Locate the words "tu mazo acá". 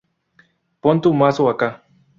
1.01-1.69